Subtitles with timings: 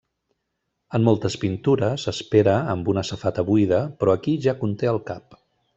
[0.97, 5.43] En moltes pintures, espera amb una safata buida, però aquí ja conté el cap.